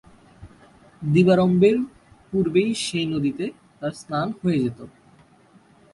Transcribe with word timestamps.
দিবারম্ভের 1.01 1.77
পূর্বেই 2.29 2.71
সেই 2.85 3.05
নদীতে 3.05 3.45
তাঁর 3.79 3.93
স্নান 3.93 4.27
হয়ে 4.39 4.59
যেত। 4.63 4.79